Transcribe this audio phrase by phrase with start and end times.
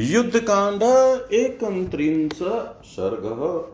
[0.00, 0.82] युद्धकांड
[1.32, 1.58] एक
[2.84, 3.68] सर्ग।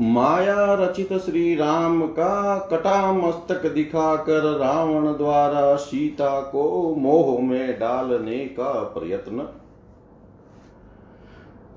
[0.00, 8.38] माया रचित श्री राम का कटा मस्तक दिखाकर रावण द्वारा सीता को मोह में डालने
[8.38, 9.48] का प्रयत्न।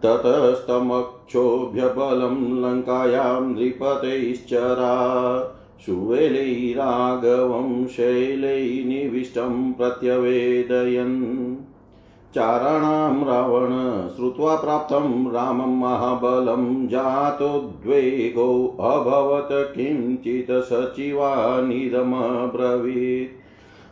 [0.04, 5.54] ततस्तमक्षोभ्य बलं लङ्कायां नृपतैश्चरा
[5.86, 11.58] सुवेलैराघवं शैलैर्निविष्टं प्रत्यवेदयन्।
[12.38, 13.70] चाराणां रावण,
[14.16, 23.44] श्रुत्वा प्राप्तं रामं महाबलं। जातोद्वेगो अभवत्, किञ्चित् सचिवा निरमब्रवीत्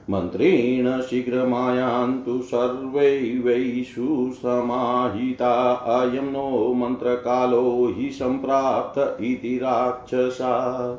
[0.09, 10.91] मन्त्रेण शीघ्रमायान्तु सर्वै वैषु समाहिता। अयं नो मन्त्रकालो हि सम्प्राप्त इति राक्षसा।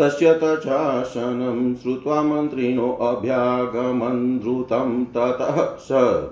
[0.00, 5.88] तस्य तच्छासनं श्रुत्वा मन्त्रिणोऽभ्यागमन् द्रुतं ततः स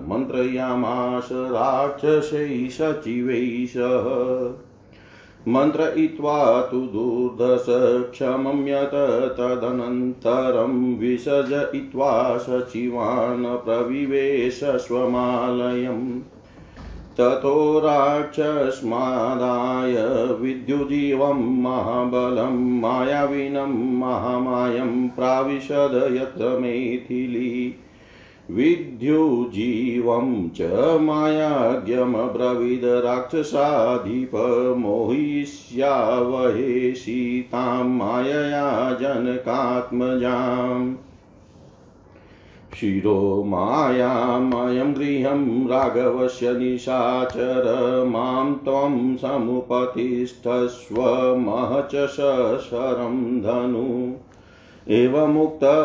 [0.09, 4.65] मन्त्रयामास राक्षसैः सचिवैः सह
[5.47, 7.65] मन्त्रयित्वा तु दुर्धस
[8.11, 16.21] क्षमं यत तदनन्तरं विसर्जयित्वा सचिवान् प्रविवेश स्वमालयम्।
[17.19, 19.95] ततो राक्षस्मादाय
[20.41, 27.75] विद्युजीवं महाबलं मायाविनं महामायं प्राविशद यत्र मैथिली।
[28.51, 30.57] विद्युजीवं च
[31.01, 34.31] मायाज्ञमब्रवीद राक्षसाधिप
[36.93, 40.95] सीतां मायया जनकात्मजाम्।
[42.79, 47.63] शिरो मायामयं गृहं राघवस्य निशाचर
[48.07, 51.01] माँ त्वं समुपतिष्ठस्व
[51.37, 54.13] महच शरं धनु।
[54.89, 55.79] एवमुक्तस्तथेत्याह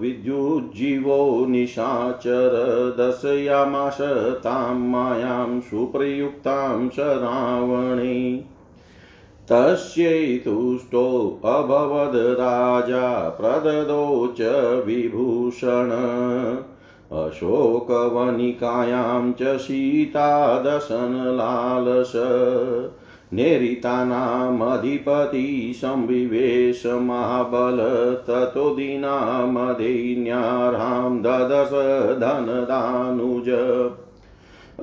[0.00, 2.50] विद्युज्जीवो निशाचर
[2.98, 3.98] दर्शयामाश
[4.44, 8.44] तां मायां सुप्रयुक्तां स रावणे।
[9.52, 15.90] तस्यैतुष्टोऽभवद् राजा प्रददौ च विभूषण।
[17.16, 22.12] अशोकवनिकायां च सीतादशनलालस।
[23.32, 27.78] नेरितानामधिपति संविवेश महाबल।
[28.26, 33.48] ततो दीनामदैन्यार्हां ददश धनदानुज।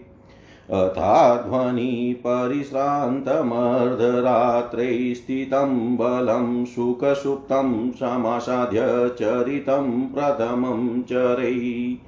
[0.70, 11.98] अथाध्वनि परिश्रान्तमर्धरात्रे स्थितं बलं सुखसुप्तं समासाद्य चरितं प्रथमं चरै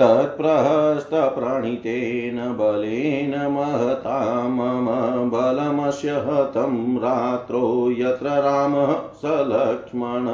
[0.00, 10.26] तत्प्रहस्तप्रणीतेन बलेन महता मम बलमस्य हतं रात्रौ यत्र रामः स लक्ष्मण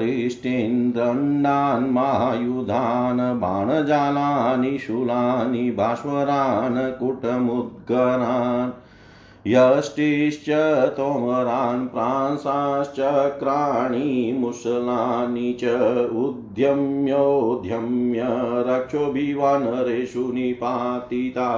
[0.00, 8.72] हृष्टीन्द्रण्डान् महायुधान् बाणजालानि शूलानि भास्वरान् कुटमुद्गरान्
[9.46, 10.50] यष्टिश्च
[10.96, 12.78] तोमरान् प्रांसाश्चक्राणि
[14.38, 15.64] मुसलानि च
[16.24, 18.22] उद्यम्योद्यम्य
[18.68, 21.48] रक्षोभिवानरेषु निपातिता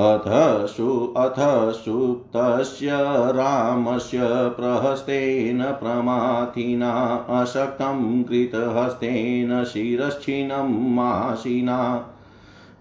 [0.00, 1.34] अथ सु अथ
[1.72, 2.88] सुप्तस्य
[3.30, 12.06] रामस्य प्रहस्तेन प्रमाथिना, अशक्तं कृतहस्तेन शिरश्छिनं माशिना।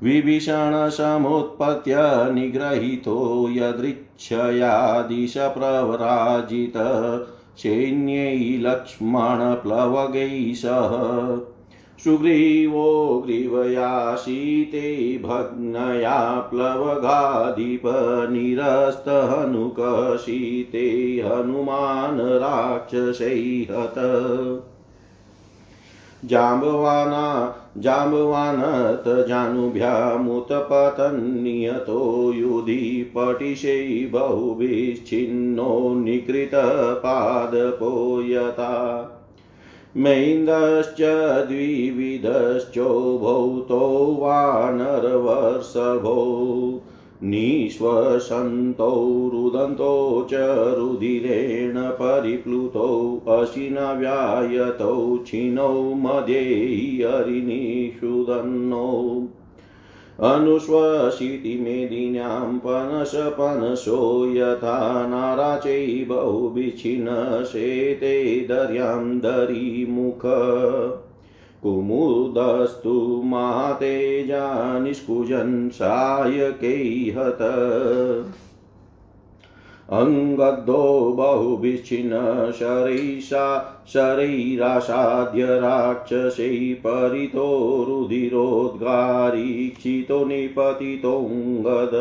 [0.04, 1.96] विभीषणसमुत्पत्य
[2.34, 6.74] निगृहीतो यदृच्छया दिशप्रवराजित
[7.58, 11.46] सैन्यै लक्ष्मणप्लवगैः सह।
[12.03, 12.89] सुग्रीवो
[13.19, 14.89] ग्रीवया शीते
[15.23, 16.19] भग्नया
[16.51, 17.83] प्लवगाधिप
[18.31, 20.85] निरस्तहनुकशीते
[21.25, 23.95] हनुमान् राक्षसैहत
[26.25, 27.25] जाम्बवाना
[27.77, 31.99] जाम्बवानत जानुभ्यामुत्पतन्नियतो
[32.33, 37.91] युधि पटिशै बहुभिश्चिन्नो निकृतपादपो
[38.21, 38.73] यथा
[39.97, 41.01] मैन्दश्च
[41.47, 46.81] द्विविधश्चोभौ तौ वानरवर्षभौ।
[47.23, 50.33] निःश्वसन्तौ रुदन्तौ च
[50.77, 56.45] रुधिरेण परिप्लुतौ अशिनव्यायतौ छिनौ मध्ये
[60.24, 70.22] हरिनिषुदन्नौ अनुश्वसिति मेदिन्यां पनशपनशो यथा नाराचै बहुविच्छिन्नशेते दर्यां दरीमुख।
[71.64, 77.38] कुमुदस्तु मातेजा निष्कुजन् सायकैहत
[79.92, 91.92] अङ्गद्धो बहुभिच्छिन्न शरैषा शरैरासाद्य राक्षसै परितो रुधिरोद्गारीक्षितो निपतितोऽङ्गद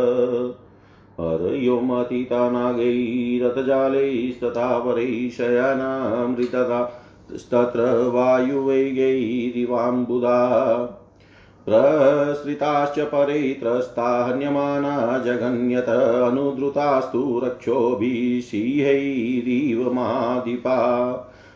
[1.20, 6.92] हरयोमतिता नागैरथजालैस्तथा वरैः शयनामृतदा
[7.52, 10.38] तत्र वायुवेगैरिवाम्बुदा।
[11.68, 20.78] प्रसृताश्च परे त्रस्ता हन्यमाना जगन्यत अनुद्रुतास्तु रक्षोभिषिहैरिव मादिपा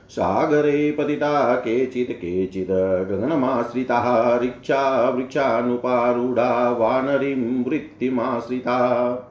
[0.08, 9.26] सागरे पतिता केचित् केचित् गगनमाश्रिताः, ऋक्षा वृक्षानुपारूढा, वानरीं वृत्तिमाश्रिता।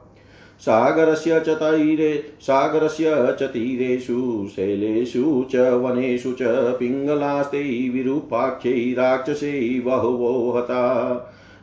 [0.60, 3.04] सागरस्य च तैरे, सागरस्य
[3.40, 6.38] च तीरेषु, शैलेषु च वनेषु च
[6.80, 10.80] पिङ्गलास्ते विरूपाख्यै राक्षसै बहवो हता।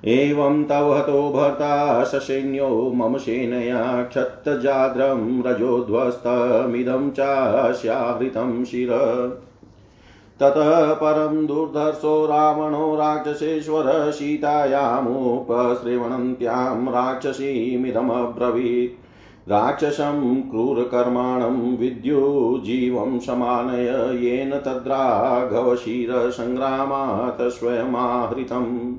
[0.05, 8.89] एवं तव हतो भर्ता ससैन्यो मम सेनया क्षत्तजाद्रं रजोध्वस्तमिदं चास्याहृतं शिर।
[10.39, 19.03] ततः परं दुर्धर्षो रावणो राक्षसेश्वर सीतायामुपश्रवणन्त्यां राक्षसीमिदमब्रवीत्।
[19.49, 28.95] राक्षसं क्रूरकर्माणं विद्युजीवं समानय येन तद्राघवशिरसङ्ग्रामात् स्वयमाहृतम्।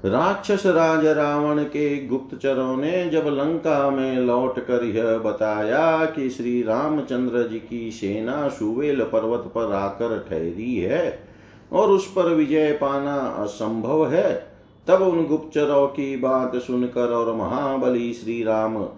[0.06, 6.62] राक्षस राज रावण के गुप्तचरों ने जब लंका में लौट कर यह बताया कि श्री
[6.62, 11.18] रामचंद्र जी की सेना सुवेल पर्वत पर आकर ठहरी है
[11.72, 14.46] और उस पर विजय पाना असंभव है,
[14.88, 18.88] तब उन गुप्तचरों की बात सुनकर और महाबली श्री राम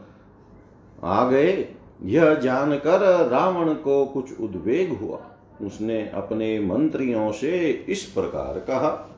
[1.05, 1.69] आ गए।
[2.03, 5.21] यह जानकर रावण को कुछ उद्वेग हुआ।
[5.63, 9.15] उसने अपने मंत्रियों से इस प्रकार कहा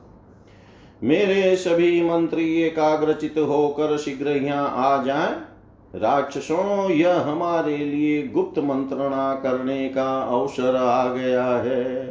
[1.03, 5.35] मेरे सभी मंत्री एकाग्रचित होकर शीघ्र यहाँ आ जाएँ।
[5.95, 12.03] राक्षसों, यह हमारे लिए गुप्त मंत्रणा करने का अवसर आ गया है।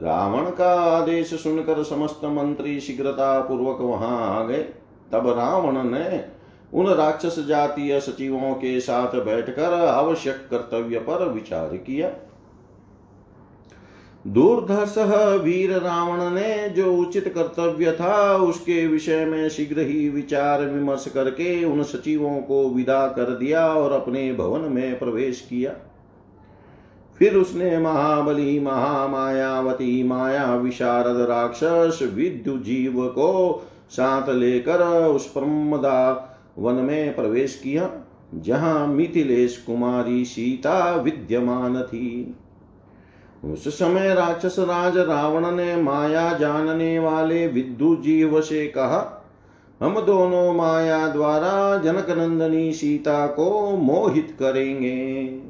[0.00, 4.62] रावण का आदेश सुनकर समस्त मंत्री शीघ्रता पूर्वक वहाँ आ गए।
[5.12, 6.24] तब रावण ने
[6.74, 12.10] उन राक्षस जातीय सचिवों के साथ बैठकर आवश्यक कर्तव्य पर विचार किया।
[14.26, 14.94] दूरधर्ष
[15.44, 21.64] वीर रावण ने जो उचित कर्तव्य था, उसके विषय में शीघ्र ही विचार विमर्श करके
[21.64, 25.72] उन सचिवों को विदा कर दिया और अपने भवन में प्रवेश किया।
[27.18, 36.74] फिर उसने महाबली, महामायावती, माया विशारद राक्षस विद्यु जीव को साथ लेकर उस प्रमदा वन
[36.74, 37.90] में प्रवेश किया,
[38.34, 42.34] जहाँ मिथिलेश कुमारी सीता विद्यमान थी।
[43.52, 49.30] उस समय राक्षस राज रावण ने माया जानने वाले विद्यु जीव से कहा,
[49.80, 55.40] हम दोनों माया द्वारा जनक नंदनी सीता को मोहित करेंगे।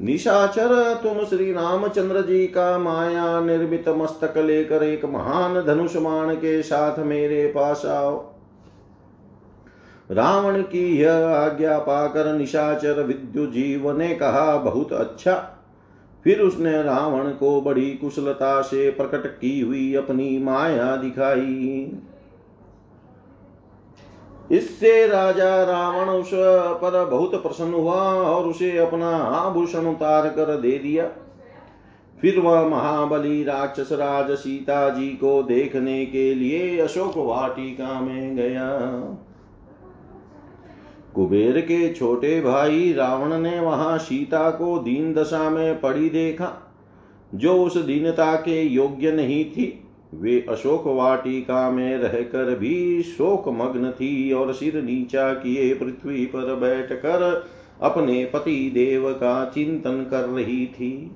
[0.00, 6.98] निशाचर, तुम श्री रामचंद्र जी का माया निर्मित मस्तक लेकर एक महान धनुष्मान के साथ
[6.98, 8.32] मेरे पास आओ।
[10.10, 15.55] रावण की यह आज्ञा पाकर निशाचर विद्यु जीव ने कहा, बहुत अच्छा।
[16.26, 21.92] फिर उसने रावण को बड़ी कुशलता से प्रकट की हुई अपनी माया दिखाई।
[24.50, 26.30] इससे राजा रावण उस
[26.80, 31.06] पर बहुत प्रसन्न हुआ और उसे अपना आभूषण उतार कर दे दिया।
[32.18, 38.68] फिर वह महाबली राक्षस राज सीता जी को देखने के लिए अशोक वाटिका में गया।
[41.16, 46.74] कुबेर के छोटे भाई रावण ने वहाँ सीता को दीन दशा में पड़ी देखा।
[47.34, 49.82] जो उस दीनता के योग्य नहीं थी,
[50.14, 56.54] वे अशोक वाटिका में रहकर भी शोक मग्न थी और सिर नीचा किए पृथ्वी पर
[56.54, 57.46] बैठकर
[57.82, 61.10] अपने पति देव का चिंतन कर रही थी।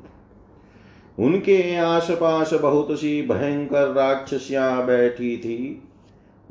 [1.19, 5.83] उनके आसपास बहुत सी भयंकर राक्षसियाँ बैठी थी।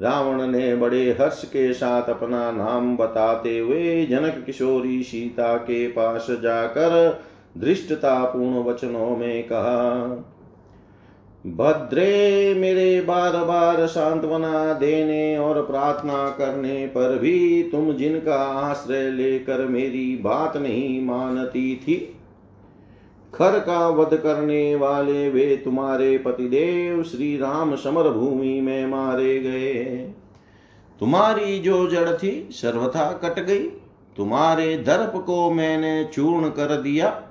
[0.02, 6.28] रावण ने बड़े हर्ष के साथ अपना नाम बताते हुए जनक किशोरी सीता के पास
[6.30, 7.24] जाकर
[7.58, 10.06] धृष्टतापूर्ण वचनों में कहा,
[11.46, 19.66] भद्रे मेरे बार बार सांत्वना देने और प्रार्थना करने पर भी तुम जिनका आश्रय लेकर
[19.66, 22.16] मेरी बात नहीं मानती थी
[23.34, 30.14] खर का वध करने वाले वे तुम्हारे पतिदेव श्री राम समर भूमि में मारे गए।
[31.00, 33.64] तुम्हारी जो जड़ थी सर्वथा कट गई,
[34.18, 37.24] तुम्हारे दर्प को मैंने चूर्ण कर दिया।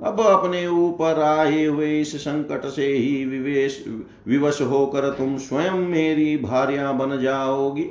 [0.00, 3.84] अब अपने ऊपर आए हुए इस संकट से ही विवेश,
[4.28, 7.86] विवश होकर तुम स्वयं मेरी भार्या बन जाओगी।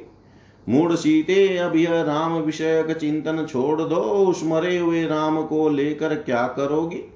[0.70, 6.16] मूड सीते, अब यह राम विषयक चिंतन छोड़ दो, उस मरे हुए राम को लेकर
[6.16, 7.11] क्या करोगी?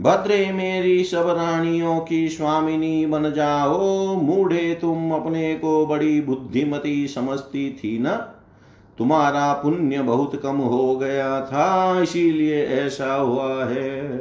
[0.00, 7.80] भद्रे मेरी सब रानियों की स्वामिनी बन जाओ। मूढ़े तुम अपने को बड़ी बुद्धिमती समझती
[7.84, 8.12] थी ना?
[8.98, 14.18] तुम्हारा पुण्य बहुत कम हो गया था, इसीलिए ऐसा हुआ है।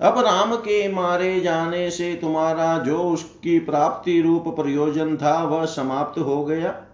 [0.00, 6.20] अब राम के मारे जाने से तुम्हारा जो उसकी प्राप्ति रूप प्रयोजन था, वह समाप्त
[6.20, 6.85] हो गया।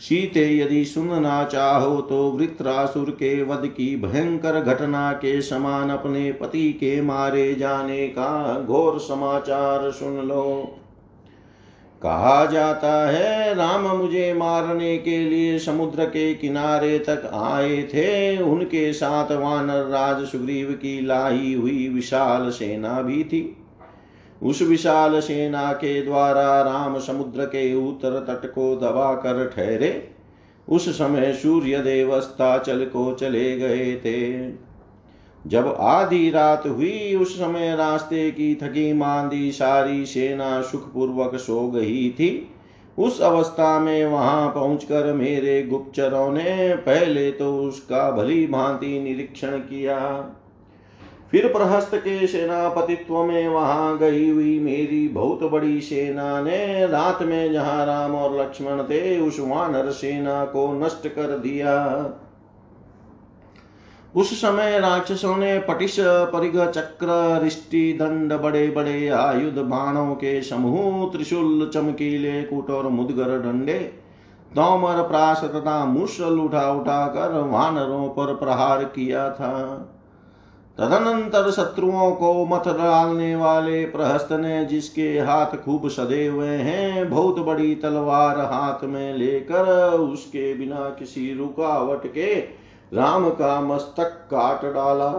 [0.00, 6.72] सीते यदि सुनना चाहो तो वृत्रासुर के वध की भयंकर घटना के समान अपने पति
[6.72, 10.76] के मारे जाने का घोर समाचार सुन लो।
[12.02, 18.92] कहा जाता है, राम मुझे मारने के लिए समुद्र के किनारे तक आए थे। उनके
[18.92, 23.59] साथ वानर राज सुग्रीव की लाई हुई विशाल सेना भी थी।
[24.42, 30.08] उस विशाल सेना के द्वारा राम समुद्र के उत्तर तट को दबा कर ठहरे।
[30.68, 34.48] उस समय सूर्य देवस्था को चले गए थे।
[35.46, 42.10] जब आधी रात हुई, उस समय रास्ते की थकी मांदी सारी सेना सुखपूर्वक सो गई
[42.10, 42.50] थी।
[42.98, 49.98] उस अवस्था में वहाँ पहुंचकर मेरे गुप्तचरों ने पहले तो उसका भली भांति निरीक्षण किया।
[51.32, 57.52] फिर प्रहस्त के सेनापतित्व में वहाँ गई हुई मेरी बहुत बड़ी सेना ने रात में
[57.52, 61.74] जहाँ राम और लक्ष्मण थे, उस वानर सेना को नष्ट कर दिया।
[64.14, 71.10] उस समय राक्षसों ने पटिश, परिग, चक्र, रिष्टि, दंड, बड़े बड़े आयुध, बाणों के समूह,
[71.12, 73.78] त्रिशूल, चमकीले कुट और मुदगर डंडे,
[74.52, 79.52] तोमर, प्रास तथा मुसल उठा उठा कर वानरों पर प्रहार किया था।
[80.80, 87.38] तदनंतर शत्रुओं को मत डालने वाले प्रहस्त ने, जिसके हाथ खूब सदे हुए हैं, बहुत
[87.38, 92.34] बड़ी तलवार हाथ में लेकर उसके बिना किसी रुकावट के
[92.94, 95.12] राम का मस्तक काट डाला।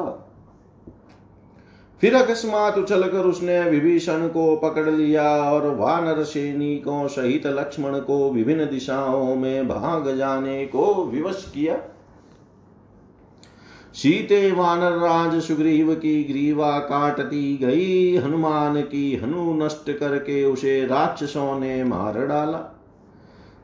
[2.01, 8.65] फिर अकस्मात उछलकर उसने विभीषण को पकड़ लिया और वानर सैनिकों सहित लक्ष्मण को विभिन्न
[8.65, 11.77] दिशाओं में भाग जाने को विवश किया।
[13.93, 21.59] सीते वानर राज सुग्रीव की ग्रीवा काटती गई, हनुमान की हनु नष्ट करके उसे राक्षसों
[21.59, 22.77] ने मार डाला।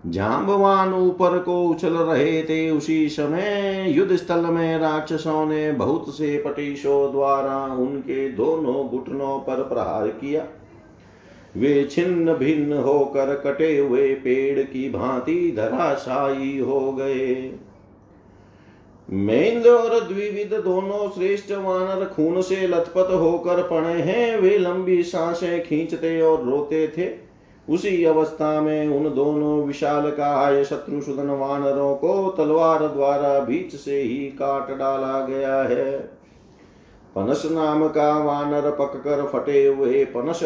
[0.07, 6.43] जाम्बवान ऊपर को उछल रहे थे, उसी समय युद्ध स्थल में राक्षसों ने बहुत से
[6.46, 10.46] पटीशों द्वारा उनके दोनों घुटनों पर प्रहार किया।
[11.57, 17.60] वे छिन्न भिन्न होकर कटे हुए पेड़ की भांति धराशायी हो गए।
[19.10, 25.64] मेन्द्र और द्विविध दोनों श्रेष्ठ वानर खून से लथपथ होकर पड़े हैं। वे लंबी साँसें
[25.64, 27.10] खींचते और रोते थे।
[27.70, 34.18] उसी अवस्था में उन दोनों विशाल काय शत्रुशुदन वानरों को तलवार द्वारा बीच से ही
[34.18, 35.98] काट डाला गया है।
[37.16, 40.40] पनस नाम का वानर पककर फटे हुए पनस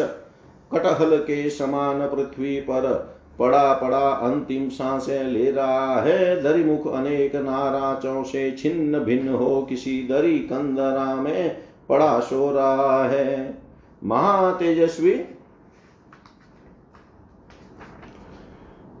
[0.72, 8.22] कटहल के समान पृथ्वी पर पड़ा पड़ा अंतिम साँसें ले रहा है। दरिमुख अनेक नाराचों
[8.24, 13.58] से छिन्न भिन्न हो किसी दरी कंदरा में पड़ा सो रहा है।
[14.04, 15.24] महातेजस्वी।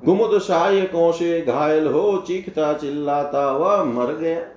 [0.04, 4.51] कुमुद सहायकों से घायल हो, चीखता चिल्लाता, वह मर गया।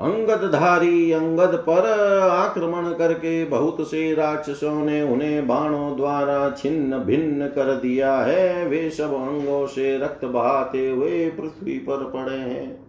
[0.00, 1.86] अंगद धारी अंगद पर
[2.30, 8.90] आक्रमण करके बहुत से राक्षसों ने उन्हें बाणों द्वारा छिन्न भिन्न कर दिया है। वे
[8.90, 12.88] सब अंगों से रक्त बहाते हुए पृथ्वी पर पड़े हैं।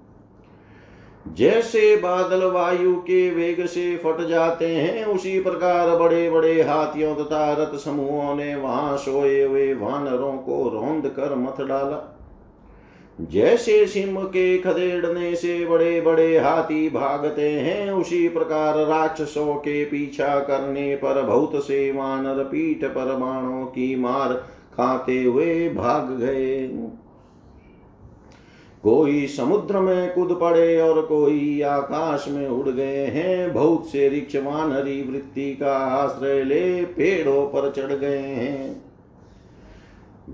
[1.33, 7.53] जैसे बादल वायु के वेग से फट जाते हैं, उसी प्रकार बड़े बड़े हाथियों तथा
[7.53, 12.18] रथ समूहों ने वहाँ सोए हुए वानरों को रौंद कर मत डाला।
[13.19, 20.39] जैसे सिंह के खदेड़ने से बड़े बड़े हाथी भागते हैं, उसी प्रकार राक्षसों के पीछा
[20.39, 24.33] करने पर बहुत से वानर पीठ पर बाणों की मार
[24.73, 26.67] खाते हुए भाग गए।
[28.83, 34.35] कोई समुद्र में कूद पड़े और कोई आकाश में उड़ गए हैं, बहुत से रिक्ष
[34.35, 38.88] वानरी वृत्ति का आश्रय ले पेड़ों पर चढ़ गए हैं।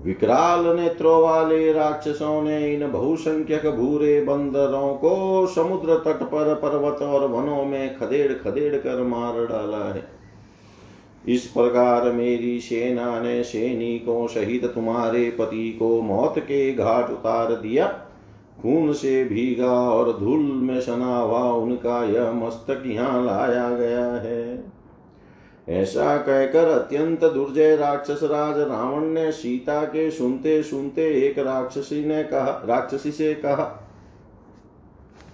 [0.04, 7.26] विकराल नेत्रों वाले राक्षसों ने इन बहुसंख्यक भूरे बंदरों को समुद्र तट पर पर्वत और
[7.28, 10.04] वनों में खदेड़ खदेड़ कर मार डाला है।
[11.28, 17.86] इस प्रकार मेरी सेना ने सैनिकों सहित तुम्हारे पति को मौत के घाट उतार दिया।
[18.62, 24.75] खून से भीगा और धूल में सना हुआ उनका यह मस्तक यहाँ लाया गया है।
[25.66, 32.22] ऐसा कहकर अत्यंत दुर्जय राक्षस राज रावण ने सीता के सुनते सुनते एक राक्षसी ने
[32.24, 33.64] कहा, राक्षसी से कहा,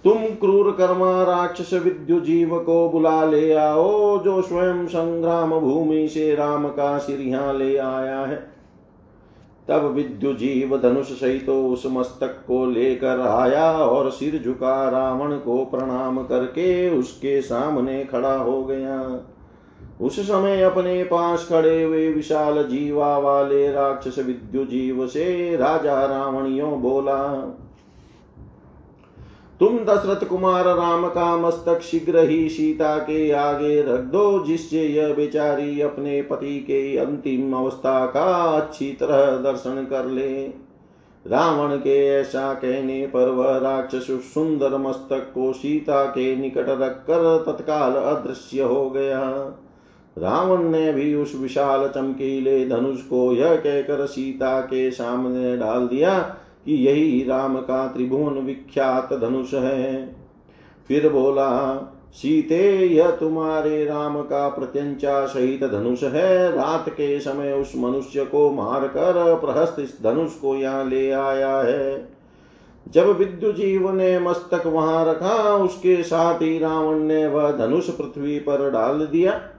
[0.03, 6.33] तुम क्रूर कर्मा राक्षस विद्यु जीव को बुला ले आओ, जो स्वयं संग्राम भूमि से
[6.35, 8.35] राम का सिर यहाँ ले आया है।
[9.67, 15.37] तब विद्यु जीव धनुष सहित तो उस मस्तक को लेकर आया और सिर झुका रावण
[15.37, 18.99] को प्रणाम करके उसके सामने खड़ा हो गया।
[19.99, 26.81] उस समय अपने पास खड़े हुए विशाल जीवा वाले राक्षस विद्यु जीव से राजा रावणियों
[26.81, 27.19] बोला,
[29.59, 35.13] तुम दशरथ कुमार राम का मस्तक शीघ्र ही सीता के आगे रख दो, जिससे यह
[35.13, 40.43] बेचारी अपने पति के अंतिम अवस्था का अच्छी तरह दर्शन कर ले
[41.25, 47.93] रावण के ऐसा कहने पर वह राक्षस सुंदर मस्तक को सीता के निकट रखकर तत्काल
[47.93, 49.21] अदृश्य हो गया।
[50.17, 56.19] रावण ने भी उस विशाल चमकीले धनुष को यह कहकर सीता के सामने डाल दिया
[56.65, 60.15] कि यही राम का त्रिभुवन विख्यात धनुष है।
[60.87, 61.77] फिर बोला,
[62.13, 68.51] सीते, यह तुम्हारे राम का प्रत्यंचा सहित धनुष है। रात के समय उस मनुष्य को
[68.51, 72.09] मारकर प्रहस्त इस धनुष को यहाँ ले आया है।
[72.87, 78.39] जब विद्यु जीव ने मस्तक वहाँ रखा, उसके साथ ही रावण ने वह धनुष पृथ्वी
[78.39, 79.49] पर डाल दिया।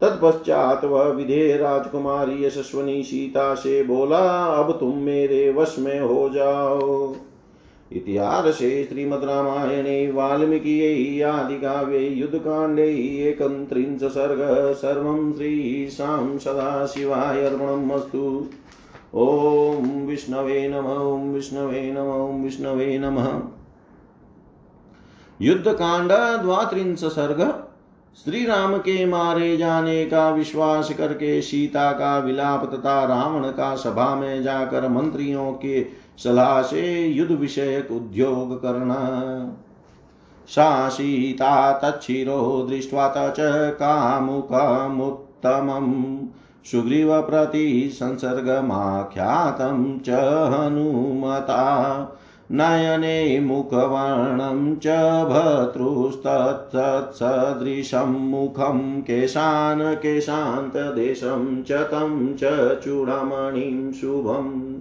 [0.00, 7.14] तत्पश्चात वह विधेय राजकुमारी यशस्वनी सीता से बोला, अब तुम मेरे वश में हो जाओ।
[7.92, 12.88] इतिहासे श्रीमद्रामायणे वाल्मीकियै, आदिकाव्ये, युद्धकाण्डे
[13.28, 18.46] एकत्रिंश सर्ग सर्वं श्रीशां सदाशिवाय अर्पणम् अस्तु।
[19.14, 23.40] ॐ विष्णवे नम, ॐ विष्णवे नम, ॐ विष्णवे नमः।
[25.42, 27.63] युद्धकांड द्वात्रिंश सर्ग
[28.14, 34.14] श्री राम के मारे जाने का विश्वास करके सीता का विलाप तथा रावण का सभा
[34.14, 35.86] में जाकर मंत्रियों के
[36.18, 38.98] सलाह से युद्ध विषयक उद्योग करना।
[40.48, 43.36] सा सीता तच्छिरो दृष्ट्वा तच
[43.74, 46.26] कामुकमुत्तमम्।
[46.64, 50.10] सुग्रीवप्रति संसर्गमाख्यातं च
[50.54, 51.98] हनुमता।
[52.52, 54.86] नयने मुखवर्णं च
[55.30, 62.40] भर्तृस्तत्सदृशं मुखं केशान् केशान्तदेशं च तं च
[62.84, 64.74] चूडामणिं शुभम्।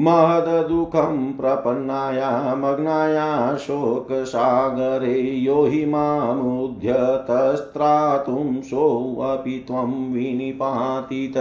[0.00, 11.34] महदुःखं प्रपन्नाया मग्नाया शोकसागरे यो हि मामुद्यतस्त्रातुं सोऽपि त्वं विनिपातित।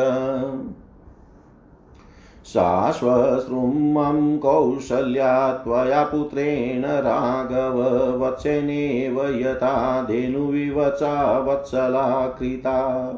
[2.46, 13.14] शाश्वश्रुमं कौशल्या त्वया पुत्रेण राघव वत्सेनेव यथा धेनुविवचा वत्सला कृता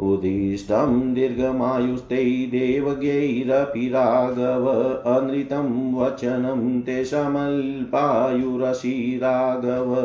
[0.00, 4.68] उदिष्टं दीर्घमायुस्ते देवज्ञैरपि राघव
[5.12, 9.96] अनृतं वचनं ते समल्पायुरसि राघव।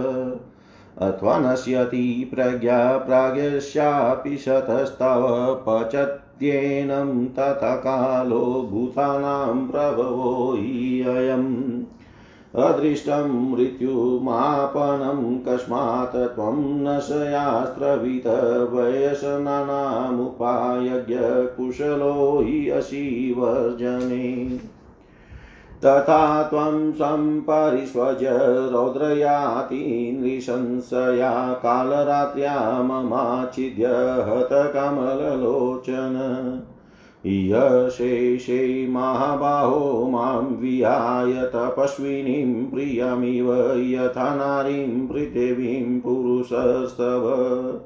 [1.02, 11.84] अथवा नश्यति प्रज्ञा प्राज्ञस्यापि शतस्तव पचत्येनं ततः कालो भूतानां प्रभवो हि अयम्
[12.56, 18.24] अदृष्टं मृत्युमापनं कस्मात् त्वं न शयास्त्रवित
[22.42, 24.58] हि असि वर्जने
[25.86, 28.20] तथा त्वं सम्परिष्वज
[28.74, 33.86] रौद्रयाति नृशंसया कालरात्र्या ममाच्छिद्य
[34.30, 34.94] हतकमललोचन।
[37.26, 47.82] यशेषे महाबाहो माँ विहाय तपस्विनीं प्रियमिव यथा नारीं पृथिवीं पुरुषस्तव।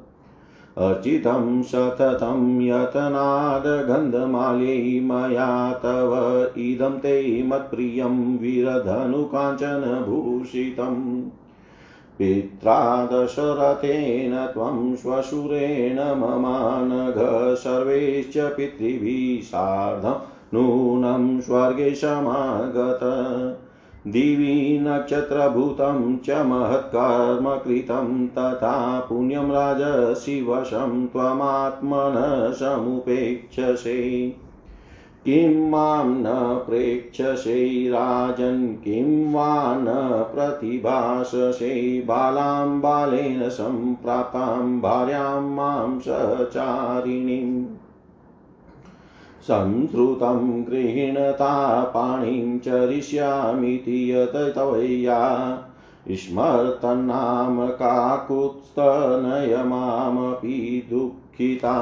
[0.77, 11.36] अर्चितं सततं यतनादगन्धमाल्यै मया तव। इदं ते मत्प्रियं वीरधनुकाञ्चनभूषितम्।
[12.19, 17.19] पित्रा दशरथेन त्वं श्वशुरेण ममानघ
[17.57, 20.15] सर्वैश्च पितृभिः सार्धं
[20.53, 22.99] नूनं स्वर्गे समागत।
[24.11, 34.31] दिवि नक्षत्रभूतं च महत्कर्म कृतं तथा पुण्यं राजसि वशं त्वमात्मनः समुपेक्षसे।
[35.29, 36.23] किं माँ न
[36.69, 39.85] प्रेक्षसे राजन्, किं वा न
[40.35, 47.65] प्रतिभाससे बालां बालेन सम्प्राप्तां भार्यां माँ सचारिणीम्
[49.41, 55.59] संश्रुतं गृहीणता पाणिं चरिष्यामीति यत त्वया।
[56.11, 61.75] स्मर्तन्नाम काकुत्स्थनय मामपि दुःखिता।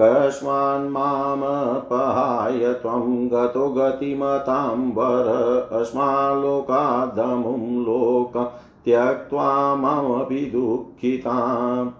[0.00, 11.90] कस्मान्मामपहाय त्वं गतो गतिमतां वर। अस्माल्लोकादमुं लोक त्यक्त्वा मामपि दुःखिताम्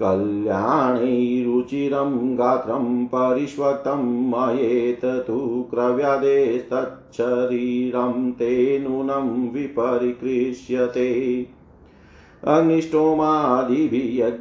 [0.00, 11.42] कल्याणैरुचिरं गात्रं परिष्वक्तं मयेत तु क्रव्यादेस्तच्छरीरं ते नूनं विपरिकृष्यते।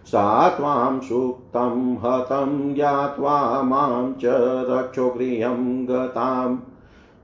[0.06, 4.22] सा त्वां सुक्तं हतं ज्ञात्वा माँ च
[4.70, 6.58] रक्षो गृहं गताम्।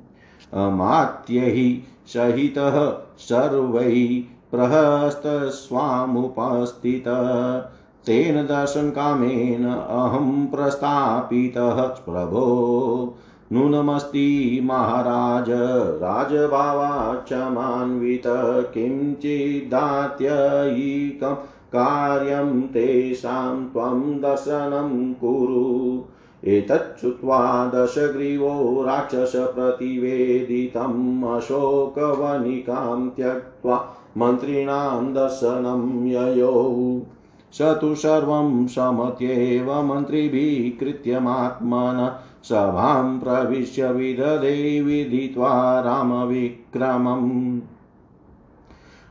[0.66, 7.04] अमात्यैः सहितः सर्वैः प्रहस्तस्वामुपस्थित।
[8.06, 13.14] तेन दर्शनकामेन अहं प्रस्थापितः। प्रभो,
[13.52, 15.46] नूनमस्ति महाराज
[16.02, 18.22] राजभावाक्षमान्वित
[18.74, 21.36] किञ्चिदात्ययिकं
[21.72, 26.02] कार्यं तेषां त्वं दर्शनं कुरु।
[26.44, 37.00] एतच्छ्रुत्वा दशग्रीवो राक्षसप्रतिवेदितम् अशोकवनिकां त्यक्त्वा मन्त्रिणां दर्शनं ययौ।
[37.52, 42.12] स तु सर्वं समत्येव मन्त्रिभिः कृत्यमात्मन
[42.44, 47.60] सभां प्रविश्य विदधे विदित्वा रामविक्रमम्।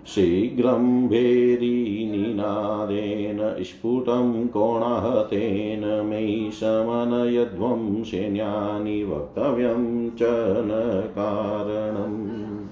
[0.06, 10.18] शीघ्रं भेरीनिनादेन स्फुटं कोणाहतेन मयि शमनयध्वं सैन्यानि वक्तव्यं च
[10.58, 12.66] न कारणम्।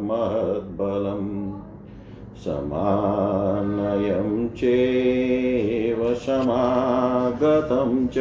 [0.00, 1.39] महद्बलम्।
[2.44, 8.18] समानयं चेव समागतं च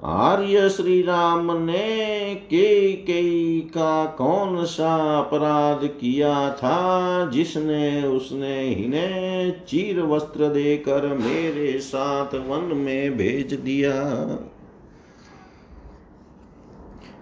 [0.04, 9.64] आर्य श्री राम ने के कई का कौन सा अपराध किया था, जिसने उसने इन्हें
[9.64, 13.92] चीर वस्त्र देकर मेरे साथ वन में भेज दिया?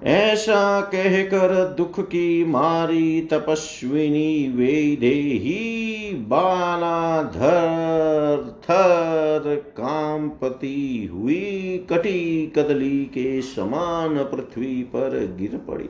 [0.02, 14.24] ऐसा कहकर दुख की मारी तपस्विनी वेदेही बालाधर थर कामपति हुई कटी कदली के समान
[14.24, 15.88] पृथ्वी पर गिर पड़ी।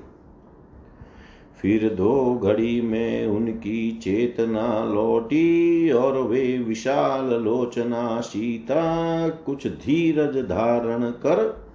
[1.62, 11.04] फिर दो घड़ी में उनकी चेतना लौटी और वे विशाल लोचना सीता कुछ धीरज धारण
[11.04, 11.66] कर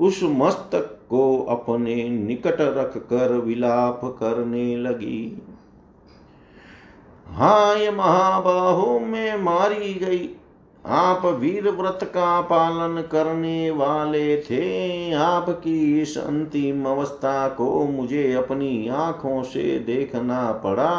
[0.00, 5.42] उस मस्तक को अपने निकट रख कर विलाप करने लगी।
[7.26, 10.30] हाय महाबाहु में मारी गई।
[10.86, 18.88] आप वीर व्रत का पालन करने वाले थे। आपकी इस अंतिम अवस्था को मुझे अपनी
[18.88, 20.90] आँखों से देखना पड़ा।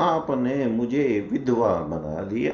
[0.00, 2.52] आपने मुझे विधवा बना दिया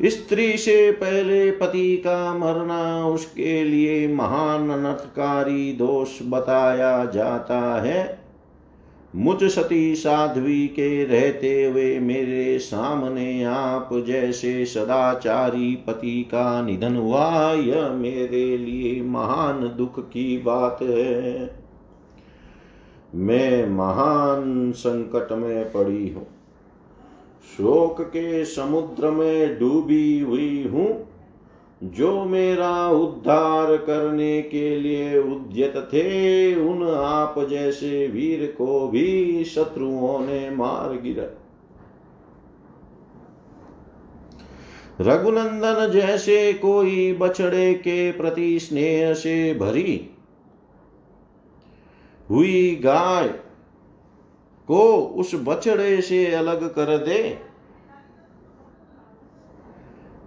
[0.00, 8.24] स्त्री से पहले पति का मरना उसके लिए महान अनर्थकारी दोष बताया जाता है।
[9.16, 17.52] मुझ सती साध्वी के रहते हुए मेरे सामने आप जैसे सदाचारी पति का निधन हुआ,
[17.52, 21.58] यह मेरे लिए महान दुख की बात है।
[23.14, 26.26] मैं महान संकट में पड़ी हूँ।
[27.44, 31.08] शोक के समुद्र में डूबी हुई हूँ,
[31.82, 40.18] जो मेरा उद्धार करने के लिए उद्यत थे, उन आप जैसे वीर को भी शत्रुओं
[40.20, 41.28] ने मार गिरा।
[45.00, 50.10] रघुनंदन जैसे कोई बछड़े के प्रति स्नेह से भरी
[52.30, 53.28] हुई गाय
[54.68, 54.82] को
[55.16, 57.38] उस बछड़े से अलग कर दे।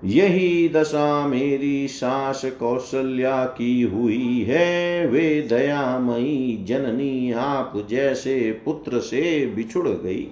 [0.03, 9.45] यही दशा मेरी सास कौशल्या की हुई है। वे दयामयी जननी आप जैसे पुत्र से
[9.45, 10.27] बिछुड़ गई।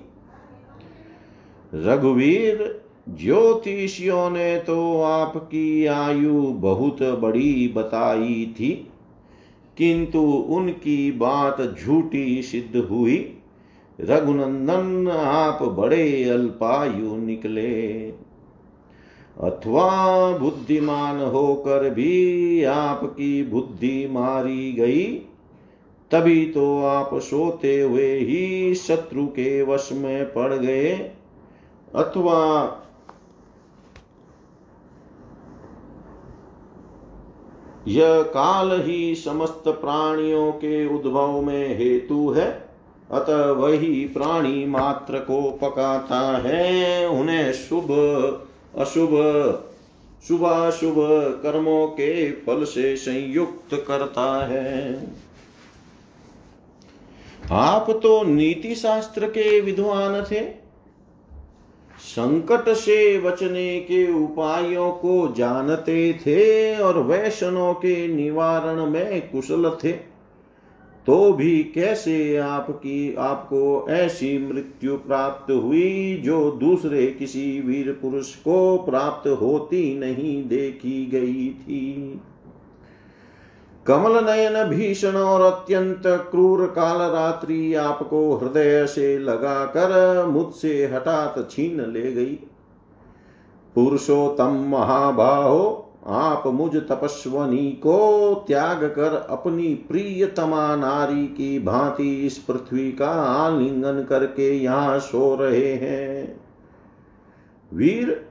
[1.74, 8.72] रघुवीर, ज्योतिषियों ने तो आपकी आयु बहुत बड़ी बताई थी,
[9.78, 13.18] किंतु उनकी बात झूठी सिद्ध हुई।
[14.02, 18.10] रघुनंदन आप बड़े अल्पायु निकले।
[19.42, 25.06] अथवा बुद्धिमान होकर भी आपकी बुद्धि मारी गई,
[26.12, 31.12] तभी तो आप सोते हुए ही शत्रु के वश में पड़ गए।
[31.96, 32.82] अथवा
[37.88, 42.65] यह काल ही समस्त प्राणियों के उद्भव में हेतु है।
[43.12, 47.92] अतः वही प्राणी मात्र को पकाता है। उन्हें शुभ,
[48.78, 49.12] अशुभ,
[50.28, 50.96] शुभाशुभ
[51.44, 55.08] कर्मों के फल से संयुक्त करता है।
[57.52, 60.66] आप तो नीति शास्त्र के विद्वान थे।
[62.00, 70.15] संकट से बचने के उपायों को जानते थे और वैष्णव के निवारण में कुशल थे।
[71.06, 78.78] तो भी कैसे आपकी, आपको ऐसी मृत्यु प्राप्त हुई जो दूसरे किसी वीर पुरुष को
[78.78, 82.22] प्राप्त होती नहीं देखी गई थी?
[83.88, 91.92] कमल नयन भीषण और अत्यंत क्रूर काल रात्रि आपको हृदय से लगाकर मुझसे हठात छीन
[91.92, 92.40] ले गई।
[93.76, 102.92] पुरुषोत्तम महाबाहो आप मुझ तपस्वनी को त्याग कर अपनी प्रियतमा नारी की भांति इस पृथ्वी
[102.92, 106.42] का आलिंगन करके यहाँ सो रहे हैं।
[107.74, 108.26] वीर,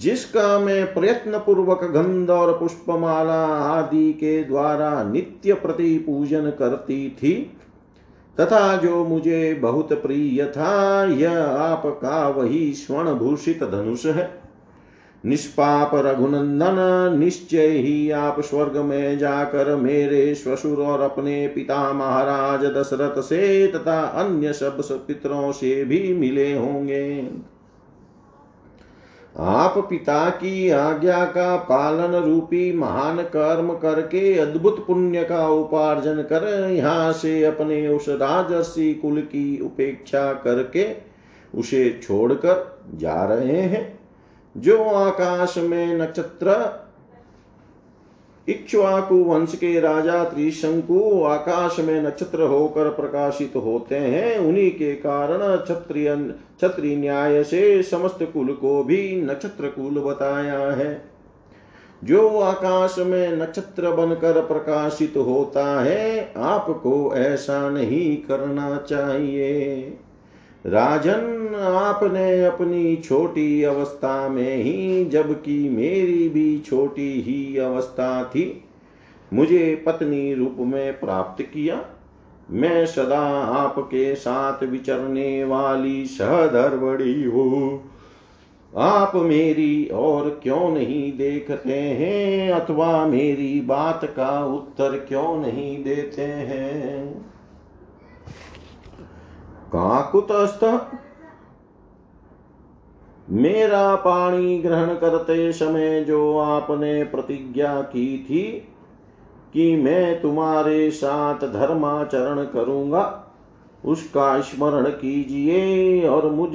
[0.00, 7.34] जिसका मैं प्रयत्न पूर्वक गंध और पुष्पमाला आदि के द्वारा नित्य प्रति पूजन करती थी,
[8.40, 14.47] तथा जो मुझे बहुत प्रिय था, यह आपका वही स्वर्ण भूषित धनुष है।
[15.24, 23.20] निष्पाप रघुनंदन, निश्चय ही आप स्वर्ग में जाकर मेरे श्वशुर और अपने पिता महाराज दशरथ
[23.20, 27.30] से तथा अन्य सब पितरों से भी मिले होंगे।
[29.38, 36.70] आप पिता की आज्ञा का पालन रूपी महान कर्म करके अद्भुत पुण्य का उपार्जन कर
[36.70, 40.86] यहाँ से अपने उस राजर्षि कुल की उपेक्षा करके
[41.54, 43.97] उसे छोड़कर जा रहे हैं।
[44.58, 46.78] जो आकाश में नक्षत्र
[48.48, 55.56] इक्ष्वाकु वंश के राजा त्रिशंकु आकाश में नक्षत्र होकर प्रकाशित होते हैं, उन्हीं के कारण
[55.56, 56.16] क्षत्रिय
[56.60, 61.04] क्षत्रिय न्याय से समस्त कुल को भी नक्षत्र कुल बताया है।
[62.04, 69.98] जो आकाश में नक्षत्र बनकर प्रकाशित होता है, आपको ऐसा नहीं करना चाहिए।
[70.66, 78.64] राजन, आपने अपनी छोटी अवस्था में ही, जबकि मेरी भी छोटी ही अवस्था थी।
[79.32, 81.84] मुझे पत्नी रूप में प्राप्त किया।
[82.50, 87.90] मैं सदा आपके साथ विचरने वाली सहधर्वड़ी हूँ।
[88.76, 92.50] आप मेरी और क्यों नहीं देखते हैं?
[92.50, 97.26] अथवा मेरी बात का उत्तर क्यों नहीं देते हैं?
[99.68, 100.64] काकुतस्थ।
[103.28, 108.42] मेरा पानी ग्रहण करते समय जो आपने प्रतिज्ञा की थी
[109.54, 113.02] कि मैं तुम्हारे साथ धर्माचरण करूँगा,
[113.84, 116.50] उसका स्मरण कीजिए और मुझ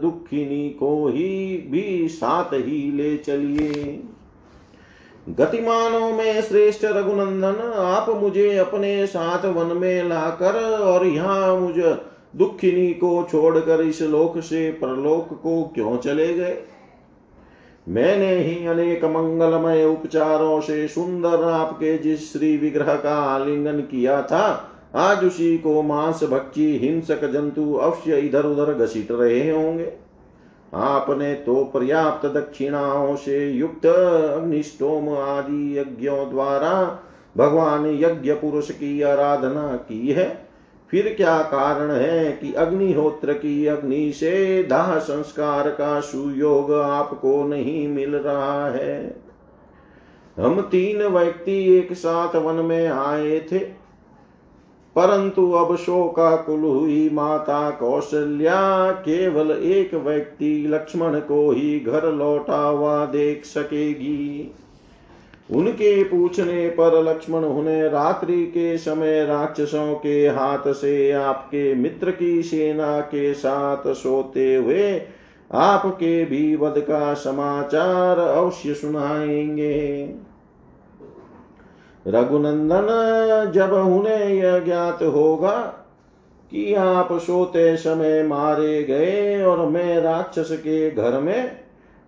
[0.00, 4.02] दुखिनी को ही भी साथ ही ले चलिए।
[5.28, 11.94] गतिमानों में श्रेष्ठ रघुनंदन, आप मुझे अपने साथ वन में लाकर और यहाँ मुझे
[12.36, 16.62] दुखिनी को छोड़कर इस लोक से परलोक को क्यों चले गए?
[17.88, 24.68] मैंने ही अनेक मंगलमय उपचारों से सुंदर आपके जिस श्री विग्रह का आलिंगन किया था,
[24.94, 29.92] आज उसी को मांस, भक्षी, हिंसक जंतु अवश्य इधर उधर घसीट रहे होंगे।
[30.74, 36.98] आपने तो पर्याप्त दक्षिणाओं से युक्त अग्निष्टोम आदि यज्ञों द्वारा
[37.36, 40.41] भगवान यज्ञ पुरुष की आराधना की है।
[40.92, 47.86] फिर क्या कारण है कि अग्निहोत्र की अग्नि से दाह संस्कार का सुयोग आपको नहीं
[47.88, 49.16] मिल रहा है?
[50.36, 53.58] हम तीन व्यक्ति एक साथ वन में आए थे,
[54.96, 63.04] परंतु अब शोकाकुल हुई माता कौशल्या केवल एक व्यक्ति लक्ष्मण को ही घर लौटा हुआ
[63.06, 64.50] देख सकेगी।
[65.50, 72.42] उनके पूछने पर लक्ष्मण उन्हें रात्रि के समय राक्षसों के हाथ से आपके मित्र की
[72.42, 75.02] सेना के साथ सोते हुए
[75.52, 80.14] आपके भी वध का समाचार अवश्य सुनाएँगे।
[82.06, 82.86] रघुनंदन,
[83.54, 85.60] जब उन्हें यह ज्ञात होगा
[86.50, 91.61] कि आप सोते समय मारे गए और मैं राक्षस के घर में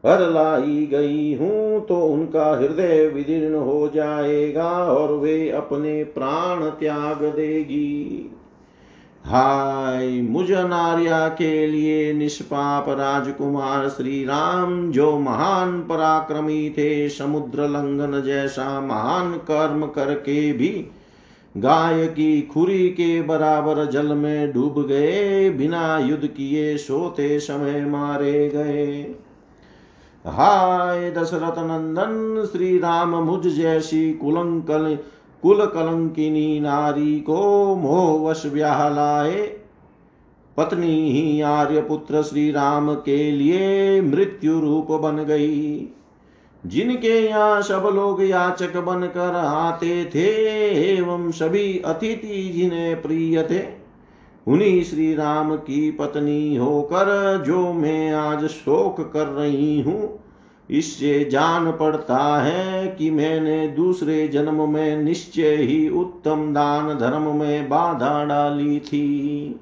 [0.07, 7.23] हर लाई गई हूँ तो उनका हृदय विदीर्ण हो जाएगा और वे अपने प्राण त्याग
[7.37, 8.31] देगी।
[9.25, 18.21] हाय, मुझ नार्या के लिए निष्पाप राजकुमार श्री राम जो महान पराक्रमी थे, समुद्र लंघन
[18.23, 20.69] जैसा महान कर्म करके भी
[21.55, 28.49] गाय की खुरी के बराबर जल में डूब गए, बिना युद्ध किए सोते समय मारे
[28.49, 29.03] गए।
[30.25, 34.99] हाय दशरथ नंदन श्री राम मुझ जैसी कुलंकल
[35.43, 37.41] कुल कलंकिनी नारी को
[37.75, 39.43] मोहवश ब्याह लाए।
[40.57, 45.89] पत्नी ही आर्य पुत्र श्री राम के लिए मृत्यु रूप बन गई।
[46.67, 50.29] जिनके यहाँ सब लोग याचक बनकर आते थे,
[50.97, 53.84] एवं सभी अतिथि जिन्हें प्रिय थे
[54.47, 60.19] उन्हीं श्री राम की पत्नी होकर जो मैं आज शोक कर रही हूँ,
[60.69, 67.69] इससे जान पड़ता है कि मैंने दूसरे जन्म में निश्चय ही उत्तम दान धर्म में
[67.69, 69.61] बाधा डाली थी।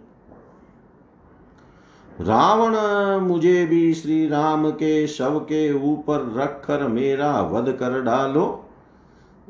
[2.21, 2.77] रावण,
[3.21, 8.62] मुझे भी श्री राम के शव के ऊपर रखकर मेरा वध कर डालो।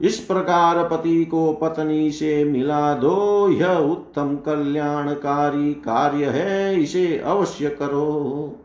[0.00, 7.68] इस प्रकार पति को पत्नी से मिला दो, यह उत्तम कल्याणकारी कार्य है, इसे अवश्य
[7.68, 8.56] करो।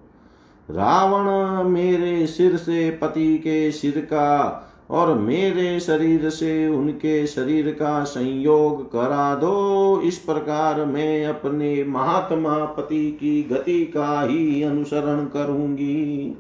[0.72, 8.04] रावण मेरे सिर से पति के सिर का और मेरे शरीर से उनके शरीर का
[8.04, 16.38] संयोग करा दो। इस प्रकार मैं अपने महात्मा पति की गति का ही अनुसरण करूँगी।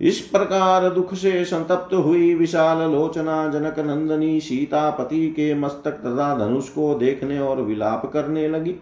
[0.00, 6.38] इस प्रकार दुख से संतप्त हुई विशाल लोचना जनक नंदनी सीता पति के मस्तक तथा
[6.38, 8.74] धनुष को देखने और विलाप करने लगी।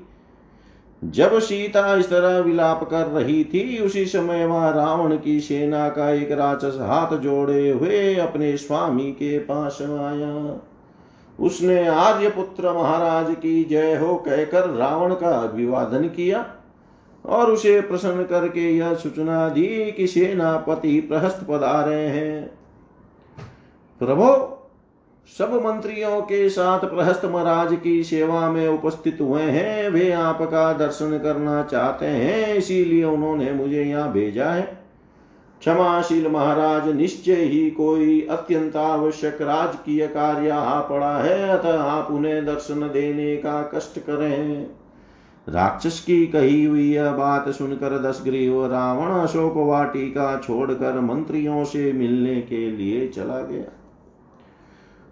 [1.05, 6.11] जब सीता इस तरह विलाप कर रही थी, उसी समय वह रावण की सेना का
[6.11, 10.61] एक राक्षस हाथ जोड़े हुए अपने स्वामी के पास आया।
[11.41, 16.56] उसने आर्यपुत्र महाराज की जय हो कहकर रावण का अभिवादन किया।
[17.27, 22.47] और उसे प्रसन्न करके यह सूचना दी कि सेनापति प्रहस्त पधारे हैं।
[23.99, 24.53] प्रभो,
[25.39, 31.19] सब मंत्रियों के साथ प्रहस्त महाराज की सेवा में उपस्थित हुए हैं। वे आपका दर्शन
[31.19, 34.63] करना चाहते हैं, इसीलिए उन्होंने मुझे यहाँ भेजा है।
[35.61, 42.47] क्षमाशील महाराज, निश्चय ही कोई अत्यंत आवश्यक राजकीय कार्य आ पड़ा है, अतः आप उन्हें
[42.47, 44.67] दर्शन देने का कष्ट करें।
[45.49, 51.93] राक्षस की कही हुई यह बात सुनकर दस दसग्रीव रावण अशोक वाटिका छोड़कर मंत्रियों से
[51.93, 53.73] मिलने के लिए चला गया।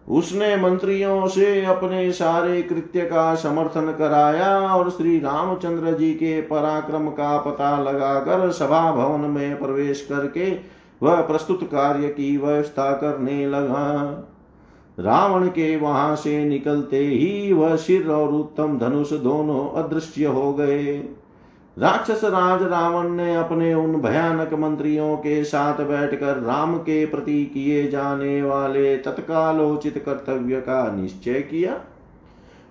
[0.08, 7.08] उसने मंत्रियों से अपने सारे कृत्य का समर्थन कराया और श्री रामचंद्र जी के पराक्रम
[7.08, 10.56] का पता लगाकर सभा भवन में प्रवेश करके
[11.02, 14.30] वह प्रस्तुत कार्य की व्यवस्था करने लगा।
[14.98, 20.96] रावण के वहाँ से निकलते ही वह सिर और उत्तम धनुष दोनों अदृश्य हो गए।
[21.76, 27.88] राक्षस राज रावण ने अपने उन भयानक मंत्रियों के साथ बैठकर राम के प्रति किए
[27.88, 31.80] जाने वाले तत्कालोचित कर्तव्य का निश्चय किया।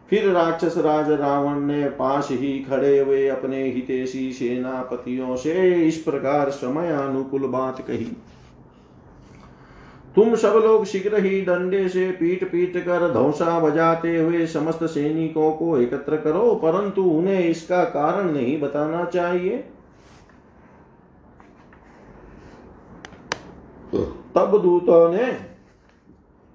[0.10, 6.50] फिर राक्षस राज रावण ने पास ही खड़े हुए अपने हितेशी सेनापतियों से इस प्रकार
[6.50, 8.12] समय अनुकूल बात कही।
[10.16, 15.52] तुम सब लोग शीघ्र ही डंडे से पीट पीट कर धौसा बजाते हुए समस्त सैनिकों
[15.52, 19.58] को एकत्र करो, परंतु उन्हें इसका कारण नहीं बताना चाहिए।
[24.36, 25.32] तब दूतों ने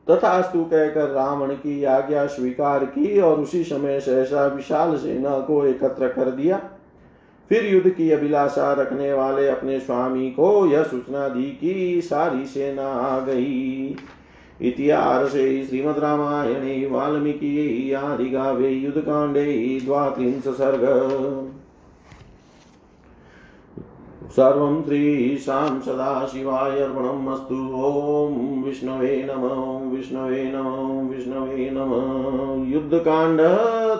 [0.06, 6.08] तथास्तु कहकर रावण की आज्ञा स्वीकार की और उसी समय सहसा विशाल सेना को एकत्र
[6.08, 6.60] कर दिया।
[7.48, 12.86] फिर युद्ध की अभिलाषा रखने वाले अपने स्वामी को यह सूचना दी कि सारी सेना
[12.86, 13.96] आ गई।
[14.62, 20.82] इतिहास श्रीमद् रामायणे, वाल्मीकि आदिगावे युद्धकाण्डे द्वात्रिंश सर्ग।
[24.30, 29.42] सर्वं श्रीशां सदाशिवाय अर्पणम् अस्तु ॐ विष्णवे नम
[29.96, 33.40] विष्णवे नम विष्णवे नम। युद्धकाण्ड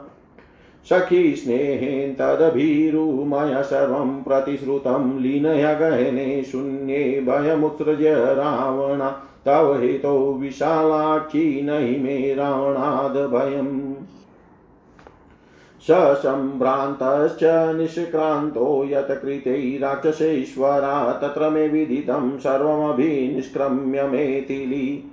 [0.90, 9.10] सखी स्नेहेन तदभीरुमया सर्वं प्रतिश्रुतं लीनया गहने शून्ये भयमुत्सृज्य रावण।
[9.46, 13.99] तव हेतो विशालाक्षी नहि मे रावणाद् भयम्।
[15.88, 25.04] ससम्भ्रान्तश्च निष्क्रान्तो यत्कृते राक्षसेश्वरा तत्र मे विदितं सर्वमभिनिष्क्रम्य मेथिली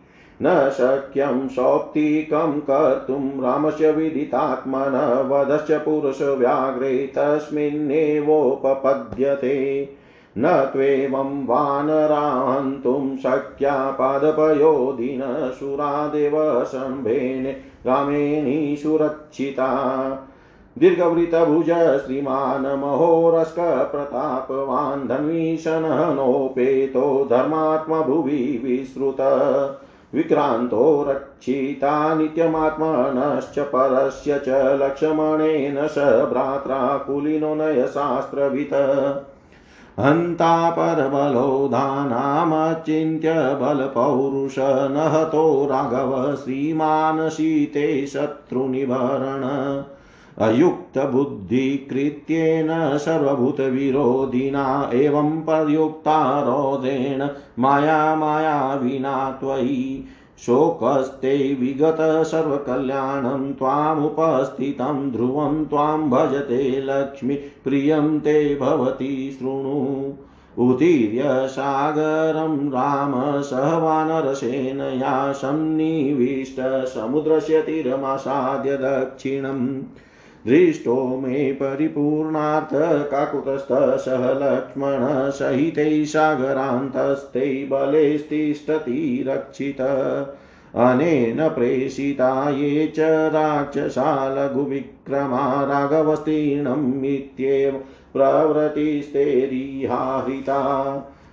[0.42, 9.90] न शक्यं सौप्तिकं कर्तुं रामस्य विदितात्मन वधश्च पुरुषव्याघ्रे तस्मिन्नेवोपपद्यते।
[10.38, 17.56] न त्वेवं वानराहन्तुं शक्या पादपयोधिन सुरादेव शम्भेन
[17.90, 19.70] रामेणी सुरक्षिता।
[20.78, 29.18] दीर्घवृतभुज श्रीमान् महोरस्कप्रतापवान् धन्वीशनोपेतो धर्मात्मा भुवि विश्रुत।
[30.16, 39.24] विक्रान्तो रक्षिता नित्यमात्मनश्च परस्य च लक्ष्मणेन स भ्रात्रा कुलिनो नयशास्त्रवित्।
[40.00, 49.84] हन्ता परबलो धानामचिन्त्य बलपौरुष न राघव श्रीमान् शीते शत्रुनिभरण।
[50.42, 57.28] अयुक्तबुद्धिकृत्येन सर्वभूतविरोधिना एवं प्रयुक्ता रोधेण
[57.60, 60.06] माया माया विना त्वयि
[60.40, 70.14] शोकस्ते विगत सर्वकल्याणं त्वामुपस्थितं ध्रुवं त्वां भजते लक्ष्मी प्रियं ते भवति शृणु।
[70.70, 79.84] उदीर्य सागरं राम सह वानरसेनया सन्निविष्टसमुद्रस्य तीरमासाद्य दक्षिणम्।
[80.48, 82.70] दृष्टो मे परिपूर्णार्थ
[83.12, 89.82] काकुतस्थः सह लक्ष्मण सहितै सागरान्तस्ते बलेस्तिष्ठति रक्षित
[90.76, 93.00] अनेन प्रेषिता ये च
[93.34, 97.82] राक्षसा लघुविक्रमा राघवस्तीर्णमित्येव
[98.14, 100.60] प्रवृतिस्तेरिहाहृता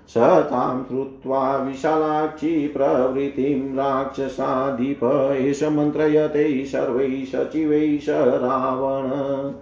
[0.09, 9.53] स तां श्रुत्वा विशालाक्षी प्रवृत्तिं राक्षसाधिप, एष मन्त्रयते सर्वैः सचिवैः रावण।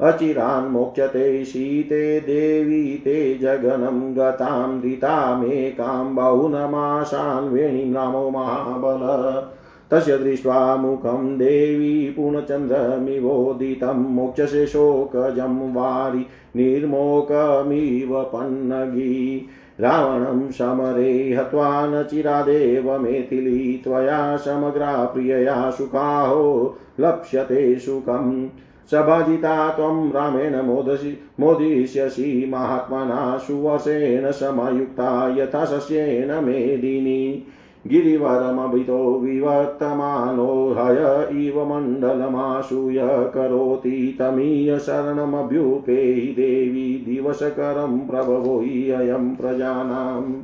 [0.00, 9.48] अचिरान् मोक्ष्यते शीते देवी ते जगनं गतां धृतामेकां बहुनमाशान् वेणीं नमो महाबल।
[9.90, 16.26] तस्य दृष्ट्वा मुखं देवी पूर्णचन्द्रमिवोदितं मोक्षसे शोकजं वारि
[16.56, 19.48] निर्मोकमिव पन्नगी।
[19.80, 28.48] रावणं समरे हत्वा न चिरादेव मेथिली, त्वया समग्रा प्रियया सुखाहो लप्स्यते सुखम्
[28.90, 37.46] सभाजिता त्वं रामेण मोदसि मोदिष्यसि महात्मना सुवशेन समयुक्ता, यथा शस्येन मेदिनी।
[37.88, 42.98] गिरिवरमभितो विवर्तमानो हय इव मण्डलमाशूय
[43.34, 50.34] करोति तमीय शरणमभ्युपेहि देवी दिवसकरं प्रभवो अयं प्रजानाम्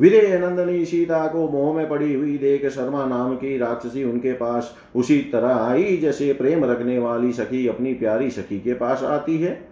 [0.00, 4.76] विदय नंदनी सीता को मोह में पड़ी हुई देख शर्मा नाम की राक्षसी उनके पास
[4.96, 9.67] उसी तरह आई, जैसे प्रेम रखने वाली सखी अपनी प्यारी सखी के पास आती है।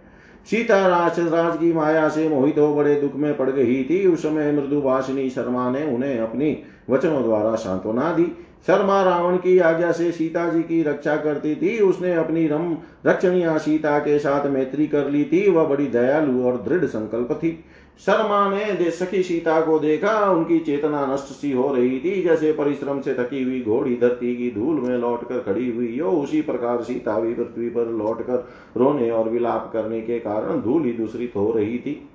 [0.51, 4.21] सीता राज राज की माया से मोहित हो बड़े दुख में पड़ गई थी। उस
[4.21, 6.57] समय मृदुभाषिनी शर्मा ने उन्हें अपनी
[6.89, 8.25] वचनों द्वारा सांत्वना दी।
[8.67, 13.57] शर्मा रावण की आज्ञा से सीता जी की रक्षा करती थी। उसने अपनी रम रक्षणिया
[13.57, 17.63] सीता के साथ मैत्री कर ली थी। वह बड़ी दयालु और दृढ़ संकल्प थी।
[17.99, 23.01] शर्मा ने सखी सीता को देखा, उनकी चेतना नष्ट सी हो रही थी, जैसे परिश्रम
[23.01, 27.19] से थकी हुई घोड़ी धरती की धूल में लौटकर खड़ी हुई हो, उसी प्रकार सीता
[27.19, 31.77] भी पृथ्वी पर लौटकर रोने और विलाप करने के कारण धूल ही दूसरी हो रही
[31.79, 32.09] थी।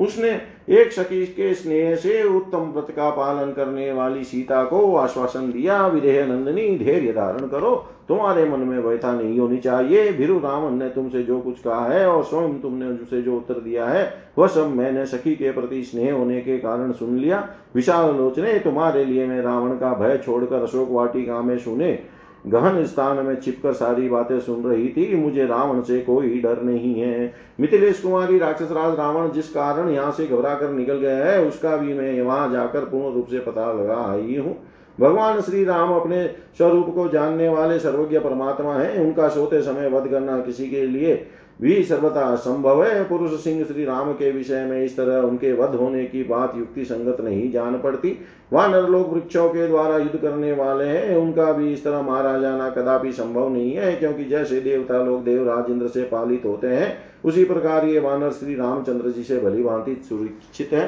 [0.00, 0.30] उसने
[0.68, 5.86] एक सखी के स्नेह से उत्तम व्रत का पालन करने वाली सीता को आश्वासन दिया
[5.86, 10.88] विदेह नंदनी, धैर्य धारण करो। तुम्हारे मन में व्यथा नहीं होनी चाहिए। भिरु रावण ने
[10.88, 14.74] तुमसे जो कुछ कहा है और स्वयं तुमने उसे जो उत्तर दिया है, वह सब
[14.74, 19.42] मैंने सखी के प्रति स्नेह होने के कारण सुन लिया। विशाल लोचने तुम्हारे लिए मैं
[19.42, 22.15] रावण का भय छोड़कर अशोक वाटिका में सुने।
[22.46, 26.94] गहन स्थान में छिपकर सारी बातें सुन रही थी। मुझे रावण से कोई डर नहीं
[26.94, 31.44] है। मिथिलेश कुमारी राक्षस राज रावण जिस कारण यहाँ से घबरा कर निकल गया है,
[31.44, 34.56] उसका भी मैं वहाँ जाकर पूर्ण रूप से पता लगा आई हूँ।
[34.98, 36.26] भगवान श्री राम अपने
[36.56, 41.14] स्वरूप को जानने वाले सर्वज्ञ परमात्मा हैं। उनका सोते समय वध करना किसी के लिए
[41.60, 45.74] भी सर्वथा संभव है, पुरुष सिंह श्री राम के विषय में इस तरह उनके वध
[45.74, 48.08] होने की बात युक्ति संगत नहीं जान पड़ती।
[48.52, 52.68] वानर लोग वृक्षों के द्वारा युद्ध करने वाले हैं, उनका भी इस तरह मारा जाना
[52.70, 57.44] कदापि संभव नहीं है, क्योंकि जैसे देवता लोग देवराज इंद्र से पालित होते हैं, उसी
[57.44, 60.86] प्रकार ये वानर श्री रामचंद्र जी से भली भांति सुरक्षित है।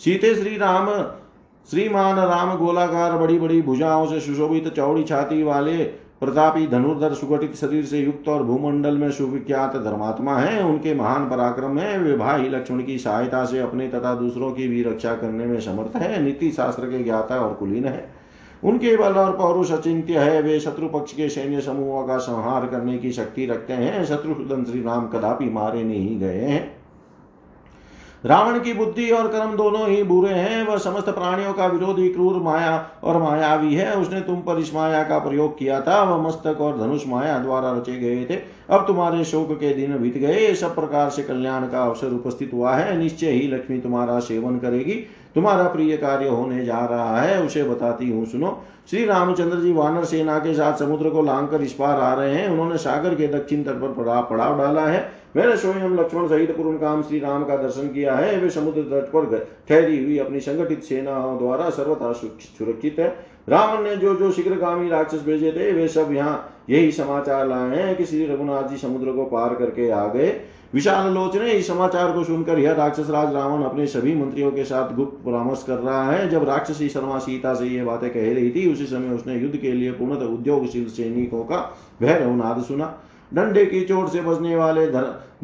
[0.00, 0.88] सीते श्री राम,
[1.68, 7.84] श्रीमान राम गोलाकार बड़ी बड़ी भुजाओं से सुशोभित चौड़ी छाती वाले प्रतापी धनुर्धर सुगठित शरीर
[7.84, 12.82] से युक्त और भूमंडल में सुविख्यात धर्मात्मा है। उनके महान पराक्रम है। वे भाई लक्ष्मण
[12.82, 16.86] की सहायता से अपने तथा दूसरों की भी रक्षा करने में समर्थ है। नीति शास्त्र
[16.86, 18.14] के ज्ञाता और कुलीन है।
[18.64, 22.98] उनके बल और पौरुष अचिंत्य है। वे शत्रु पक्ष के सैन्य समूहों का संहार करने
[22.98, 26.73] की शक्ति रखते हैं। शत्रु श्री राम कदापि मारे नहीं गए हैं।
[28.24, 32.36] रावण की बुद्धि और कर्म दोनों ही बुरे हैं। वह समस्त प्राणियों का विरोधी क्रूर
[32.42, 36.60] माया और मायावी है। उसने तुम पर इस माया का प्रयोग किया था। वह मस्तक
[36.60, 40.74] और धनुष माया द्वारा रचे गए थे। अब तुम्हारे शोक के दिन बीत गए। सब
[40.74, 44.94] प्रकार से कल्याण का अवसर उपस्थित हुआ है। निश्चय ही लक्ष्मी तुम्हारा सेवन करेगी।
[45.34, 50.04] तुम्हारा प्रिय कार्य होने जा रहा है। उसे बताती हूँ, सुनो। श्री रामचंद्र जी वानर
[50.04, 53.26] सेना के साथ समुद्र को लांग कर इस पार आ रहे हैं। उन्होंने सागर के
[53.28, 57.56] दक्षिण तट पर पड़ाव डाला है। मैंने स्वयं लक्ष्मण सहित पूर्ण काम श्री राम का
[57.56, 62.98] दर्शन किया है। वे समुद्र तट पर ठहरी हुई अपनी संगठित सेनाओं द्वारा सर्वथा सुरक्षित
[62.98, 63.08] है।
[63.48, 67.96] रावण ने जो जो शीघ्रगामी राक्षस भेजे थे, वे सब यहाँ यही समाचार लाए हैं
[67.96, 70.28] कि श्री रघुनाथ जी समुद्र को पार करके आ गए।
[70.74, 74.94] विशाल लोचने इस समाचार को सुनकर यह राक्षस राज रावण अपने सभी मंत्रियों के साथ
[74.94, 78.72] गुप्त परामर्श कर रहा है। जब राक्षसी शर्मा सीता से ये बातें कह रही थी,
[78.72, 81.58] उसी समय उसने युद्ध के लिए पूर्णतः उद्योगशील सैनिकों का
[82.00, 82.94] भैरव नाद सुना।
[83.34, 84.86] डंडे की चोट से बचने वाले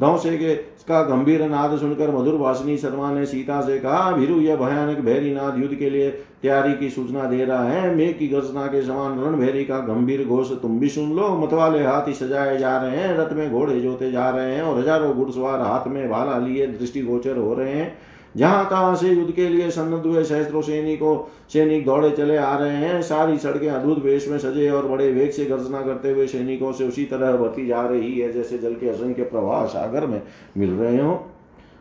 [0.00, 0.54] धौसे के
[0.88, 5.32] का गंभीर नाद सुनकर मधुर वासिनी शर्मा ने सीता से कहा, भीरु, यह भयानक भैरी
[5.34, 6.10] नाद युद्ध के लिए
[6.42, 10.50] तैयारी की सूचना दे रहा है। मेघ की गर्जना के समान रणभैरी का गंभीर घोष
[10.52, 14.28] तुम भी सुन लो। मतवाले हाथी सजाए जा रहे हैं, रथ में घोड़े जोते जा
[14.30, 17.92] रहे हैं और हज़ारों घुड़सवार हाथ में भाला लिए दृष्टिगोचर हो रहे हैं।
[18.36, 21.16] जहाँ तहां से युद्ध के लिए सन्नद्ध हुए सहस्त्रों सैनिकों,
[21.48, 25.30] सैनिक दौड़े चले आ रहे हैं, सारी सड़कें अद्भुत वेश में सजे और बड़े वेग
[25.30, 28.88] से गर्जना करते हुए सैनिकों से उसी तरह बती जा रही है जैसे जल के
[28.88, 30.22] असंख्य प्रवाह सागर में
[30.56, 31.18] मिल रहे हो।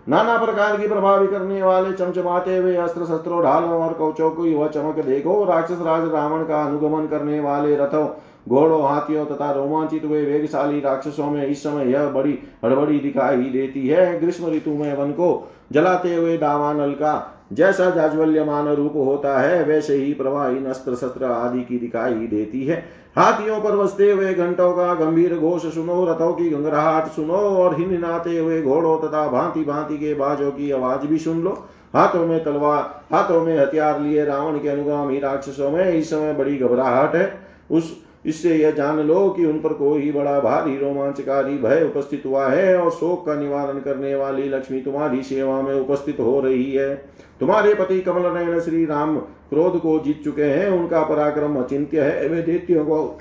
[0.08, 4.68] नाना प्रकार की प्रभावी करने वाले चमचमाते हुए अस्त्र शस्त्रों, ढालों और कौचों की वह
[4.68, 8.08] चमक देखो। राक्षस राज रावण का अनुगमन करने वाले रथों
[8.50, 13.88] घोड़ों, हाथियों तथा रोमांचित हुए वेगशाली राक्षसों में इस समय यह बड़ी हड़बड़ी दिखाई देती
[13.88, 19.64] है। ग्रीष्म ऋतु में वन को जलाते हुए दावानल का जैसा जाज्वल्यमान रूप होता है,
[19.64, 22.86] वैसे ही प्रवाही अस्त्र शस्त्र आदि की दिखाई देती है।
[23.16, 28.38] हाथियों पर बसते हुए घंटों का गंभीर घोष सुनो, रथों की गंगराहट सुनो और हिनाते
[28.38, 31.58] हुए घोड़ों तथा भांति भांति के बाजों की आवाज़ भी सुन लो।
[31.96, 36.58] हाथों में तलवार, हाथों में हथियार लिए रावण के अनुगामी राक्षसों में इस समय बड़ी
[36.58, 37.40] घबराहट है।
[37.72, 42.48] उस इससे यह जान लो कि उन पर कोई बड़ा भारी रोमांचकारी भय उपस्थित हुआ
[42.48, 46.96] है और शोक का निवारण करने वाली लक्ष्मी तुम्हारी सेवा में उपस्थित हो रही है।
[47.40, 52.28] तुम्हारे पति कमल नयन श्री राम क्रोध को जीत चुके हैं, उनका पराक्रम अचिंत्य है।
[52.28, 53.18] वे दैत्यों को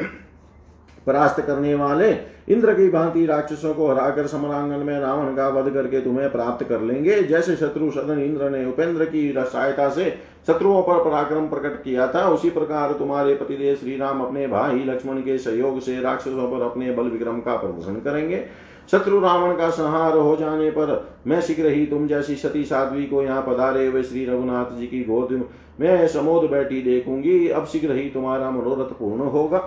[1.09, 2.11] परास्त करने वाले
[2.49, 6.81] इंद्र की भांति राक्षसों को हराकर समरांगन में रावण का वध करके तुम्हें प्राप्त कर
[6.83, 10.11] लेंगे। जैसे शत्रु सदन इंद्र ने उपेंद्र की सहायता से
[10.47, 15.21] शत्रुओं पर पराक्रम प्रकट किया था, उसी प्रकार तुम्हारे पतिदेव श्री राम अपने भाई लक्ष्मण
[15.21, 18.45] के सहयोग से राक्षसों पर अपने बल विक्रम का प्रदर्शन करेंगे।
[18.89, 23.23] शत्रु रावण का संहार हो जाने पर मैं शीघ्र ही तुम जैसी सती साध्वी को
[23.23, 25.33] यहाँ पधारे हुए श्री रघुनाथ जी की गोद
[25.81, 29.59] में समोद बैठी देखूँगी। अब शीघ्र ही तुम्हारा मनोरथ पूर्ण होगा।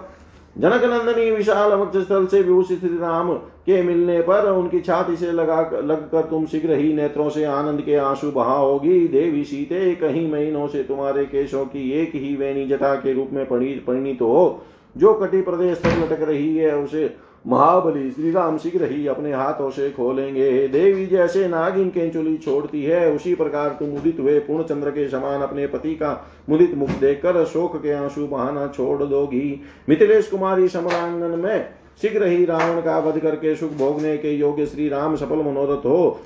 [0.57, 6.21] जनक नंदनी विशाल स्थल से विभूषित राम के मिलने पर उनकी छाती से लगा लगकर
[6.21, 10.83] तुम शीघ्र ही नेत्रों से आनंद के आँसू बहा होगी देवी सीते, कहीं महीनों से
[10.83, 14.65] तुम्हारे केशों की एक ही वेणी जटा के रूप में परिणित हो।
[14.97, 17.15] जो कटी प्रदेश तक लटक रही है, उसे
[17.45, 22.83] महाबली श्री राम शीघ्र ही अपने हाथों से खोलेंगे। देवी जैसे नागिन के चुली छोड़ती
[22.83, 26.89] है, उसी प्रकार तुम उदित हुए पूर्ण चंद्र के समान अपने पति का मुदित मुख
[26.89, 31.69] देखकर शोक के आँसू बहाना छोड़ दोगी। मिथिलेश कुमारी समरांगन में
[32.01, 36.19] शीघ्र ही रावण का वध करके सुख भोगने के योग्य श्री राम सफल मनोरथ हो।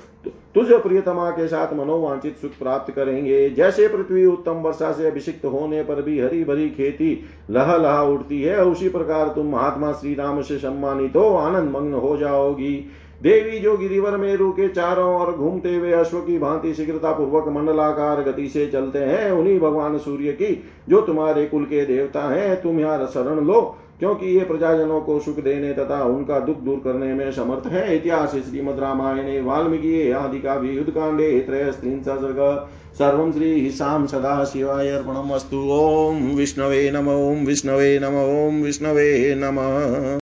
[0.54, 5.82] तुझ प्रियतमा के साथ मनोवांचित सुख प्राप्त करेंगे। जैसे पृथ्वी उत्तम वर्षा से अभिषिक्त होने
[5.82, 10.42] पर भी हरी भरी खेती लह लहा उठती है, उसी प्रकार तुम महात्मा श्री राम
[10.42, 12.74] से सम्मानित हो, आनंद मग्न हो जाओगी।
[13.22, 18.22] देवी जो गिरिवर मेरु के चारों ओर घूमते हुए अश्व की भांति शीघ्रता पूर्वक मंडलाकार
[18.22, 22.80] गति से चलते हैं, उन्हीं भगवान सूर्य की जो तुम्हारे कुल के देवता हैं, तुम
[22.80, 27.32] यहाँ शरण लो। क्योंकि ये प्रजाजनों को सुख देने तथा उनका दुख दूर करने में
[27.32, 34.06] समर्थ है इतिहास श्रीमद रामायणे वाल्मीकि आदि का भी युद्ध कांडे सर्ग सर्व श्री शाम
[34.06, 39.58] सदा शिवाय अर्पणमस्तु। ओम विष्णवे नम ओम विष्णवे नम ओम विष्णवे नम।